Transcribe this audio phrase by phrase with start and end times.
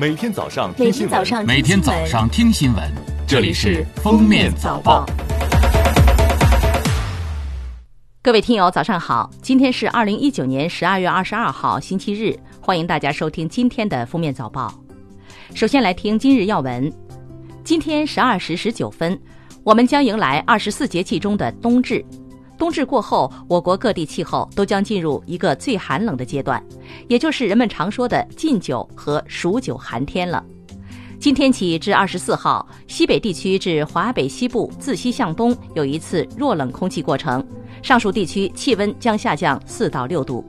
[0.00, 2.84] 每天早上听新闻，天早上每天早上听新闻，
[3.26, 5.04] 这里是《封面早报》。
[8.22, 9.28] 各位听友，早上好！
[9.42, 14.72] 今天是二零一九年十二月二十二号，星期日，欢迎大家收听今天的《封面早报》。
[15.56, 16.92] 首先来听今日要闻。
[17.64, 19.20] 今天十二时十九分，
[19.64, 22.04] 我们将迎来二十四节气中的冬至。
[22.58, 26.62] 冬至过后，我国各地气候都将进入一个最寒冷的阶段，
[27.06, 30.44] 也就是人们常说的禁酒和数九寒天了。
[31.20, 37.44] 今天起至二十四号，西北地区至华北西部自西向东有一次弱冷空气过程，
[37.80, 40.44] 上述地区气温将下降四到六度。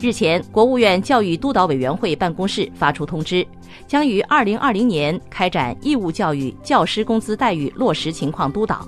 [0.00, 3.44] 日前，国务院教育督导委员会办公室发出通知，
[3.86, 8.86] 将于二零二零年开展义务教育教师工资待遇落实情况督导。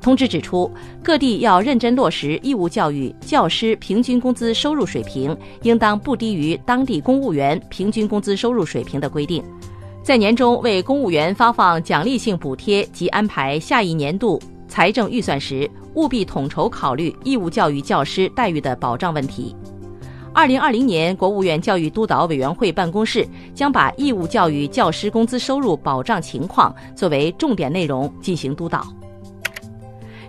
[0.00, 0.70] 通知指出，
[1.02, 9.44] 各地要认真落实义务教育教师平均工资收入水平应当不低于当地公务员平均工资收入水平的规定，
[10.02, 19.54] 在年终为公务员发放奖励性补贴及安排下一年度财政预算时，务必统筹考虑义务教育教师待遇的保障问题。
[20.32, 28.86] 二零二零年，国务院教育督导委员会办公室将把义务教育教师工资收入保障情况作为重点内容进行督导。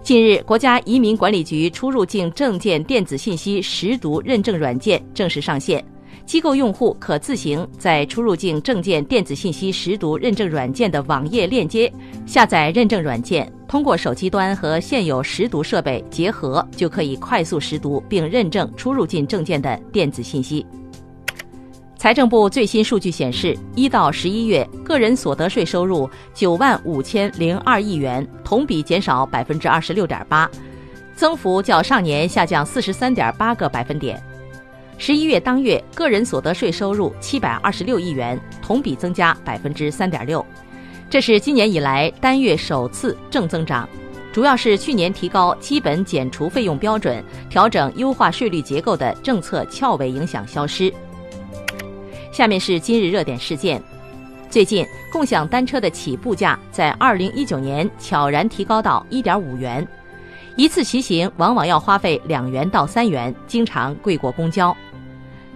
[0.04, 5.84] 近日，国家移民管理局出入境证件电子信息识读认证软件正式上线，
[6.26, 11.92] 机构用户可自行在出入境证件电子信息识读认证软件的网页链接
[12.26, 20.66] 下载认证软件，通过手机端和现有识读设备结合，就可以快速识读并认证出入境证件的电子信息。
[22.02, 30.50] 财政部最新数据显示，一到十一月，个人所得税收入九万五千零二亿元，同比减少百分之二十六点八，
[31.14, 34.20] 增幅较上年下降四十三点八个百分点。
[34.98, 40.44] 十一月当月，个人所得税收入七百二十六亿元，同比增加百分之三点六，
[41.08, 43.88] 这是今年以来单月首次正增长，
[44.34, 50.92] 主要是去年提高基本减除费用标准、调整优化税率结构的政策翘尾影响消失。
[52.32, 53.82] 下面是今日热点事件。
[54.50, 59.86] 最近，共享单车的起步价在二零一九年悄然提高到一点五元，
[60.56, 64.76] 一次骑行往往要花费两元到三元，经常贵过公交。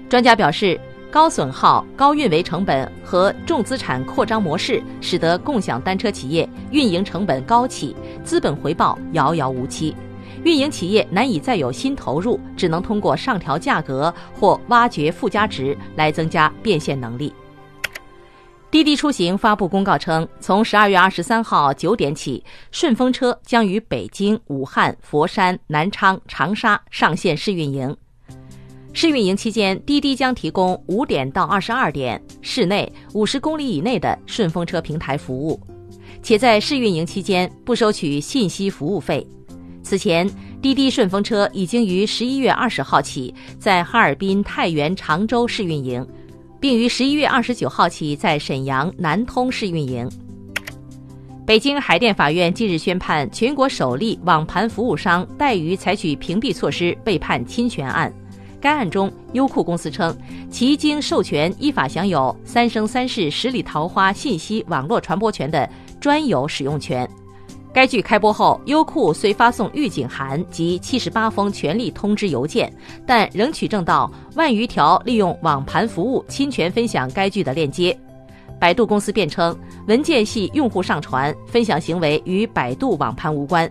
[0.09, 9.95] 专家表示，高损耗、高运维成本和重资产扩张模式，使得共享单车企业运营成本高企，资本回报遥遥无期。
[10.43, 17.33] 运营企业难以再有新投入，只能通过上调价格或挖掘附加值来增加变现能力。
[18.71, 27.95] 滴滴出行发布公告称，从十二月二十三号九点起，顺风车将于北京、武汉、佛山、南昌、长沙上线试运营。
[28.91, 35.57] 试运营期间，滴滴将提供五点到二十二点室内五十公里以内的顺风车平台服务，
[36.21, 39.25] 且在试运营期间不收取信息服务费。
[39.85, 40.27] 此前，
[40.63, 46.03] 滴滴顺风车已经于十一月二十号起在哈尔滨、太原、常州试运营，
[46.59, 50.09] 并于十一月二十九号起在沈阳、南通试运营。
[51.45, 58.11] 北京海淀法院近日宣判全国首例网盘服务商怠于采取屏蔽措施被判侵权案。
[58.59, 60.17] 该案中，优酷公司称
[60.49, 65.69] 其经授权依法享有《三生三世十里桃花》信息网络传播权的
[66.01, 67.07] 专有使用权。
[67.75, 72.73] 该剧开播后，优酷虽发送预警函及七十八封权利通知邮件，
[73.05, 77.95] 但仍取证到万余条利用网盘服务侵权分享该剧的链接。
[78.61, 79.53] 百度公司辩称，
[79.89, 83.69] 文件系用户上传，分享行为与百度网盘无关。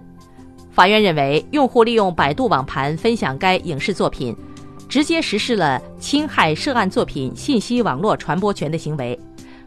[0.70, 4.36] 法院认为，用户利用百度网盘分享该影视作品，
[4.86, 9.18] 直接实施了侵害涉案作品信息网络传播权的行为。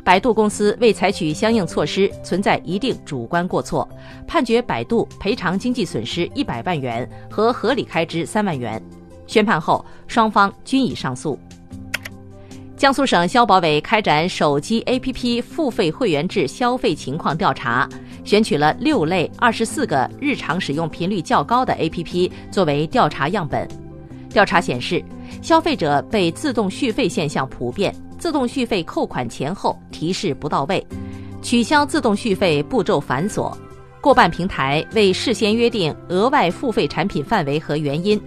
[0.07, 3.85] 百度公司未采取相应措施，存在一定主观过错，
[4.25, 8.81] 判决百度赔偿经济损失一百万元和合理开支三万元。
[9.27, 11.37] 宣判后，双方均已上诉。
[12.77, 17.85] 江苏省消保委开展手机 APP 付费会员制消费情况调查，
[18.23, 23.67] 选取了六类二十四个日常使用频率较高的 APP 作为调查样本。
[24.29, 25.03] 调查显示，
[25.41, 27.93] 消费者被自动续费现象普遍。
[28.17, 30.85] 自动续费扣款前后提示不到位，
[31.41, 33.55] 取消自动续费步骤繁琐，
[34.01, 38.19] 过半平台未事先约定额外付费产品范围和原因，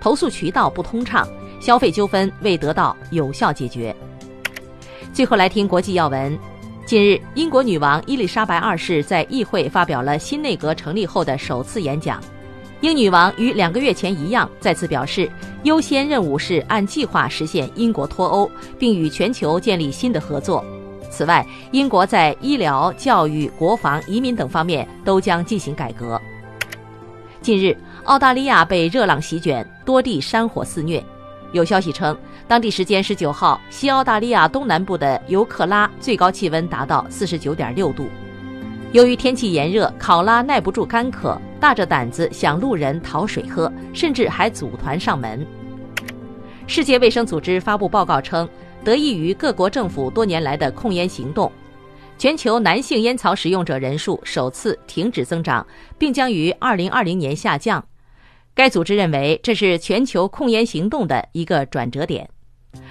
[0.00, 1.26] 投诉渠道不通畅，
[1.60, 3.94] 消费纠纷未得到有效解决。
[5.12, 6.38] 最后来听国际要闻，
[6.86, 12.22] 近日，英国女王伊丽莎白二世在议会发表了新内阁成立后的首次演讲。
[12.80, 15.28] 英女王与两个月前一样，再次表示
[15.64, 18.48] 优先任务是按计划实现英国脱欧，
[18.78, 20.64] 并与全球建立新的合作。
[21.10, 26.20] 此外，英国在医疗、教育、国防、移民等方面都将进行改革。
[27.40, 31.02] 近日，澳大利亚被热浪席卷，多地山火肆虐。
[31.52, 32.16] 有消息称，
[32.46, 38.06] 当地时间十九号，西澳大利亚东南部的尤克拉最高气温达到四十九点六度。
[38.92, 45.46] 由于天气炎热，考拉耐不住干渴，大着胆子向路人讨水喝，甚至还组团上门。
[46.66, 48.48] 世界卫生组织发布报告称，
[48.84, 51.50] 得益于各国政府多年来的控烟行动，
[52.18, 55.66] 全球男性烟草使用者人数首次停止增长，
[55.96, 57.82] 并将于二零二零年下降。
[58.54, 62.28] 该组织认为，这是全球控烟行动的一个转折点。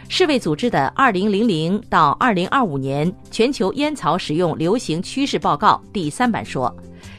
[0.09, 6.73] 世卫组织的二零零零到二零二五年全球烟草使用流行趋势报告第三版说，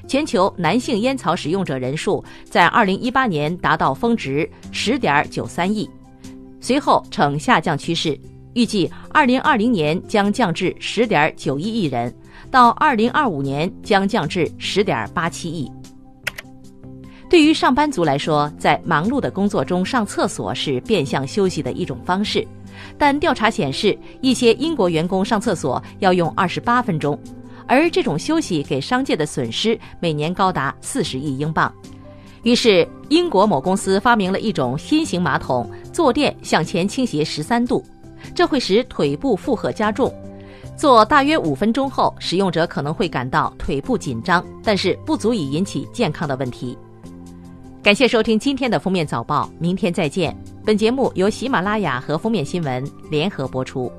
[0.09, 5.89] 全球男性烟草使用者人数在二零一八年达到峰值十点九三亿，
[6.61, 8.19] 随后呈下降趋势，
[8.55, 12.13] 预计二零二零年将降至十点九一亿人，
[12.51, 15.71] 到二零二五年将降至十点八七亿。
[17.29, 22.47] 对于上班族来说，在忙碌的工作中上厕所是变相休息的一种方式。
[22.97, 27.19] 但调查显示，一些英国员工上厕所要用二十八分钟，
[27.69, 31.73] 而这种休息给商界的损失每年高达四十亿英镑。
[32.43, 37.85] 于是，英国某公司发明了一种新型马桶，坐垫向前倾斜十三度，
[38.35, 40.12] 这会使腿部负荷加重。
[40.76, 46.79] 坐大约五分钟后，使用者可能会感到腿部紧张，但是不足以引起健康的问题。
[47.82, 50.35] 感谢收听今天的封面早报，明天再见。
[50.64, 53.91] 本节目由喜马拉雅和封面新闻联合播出。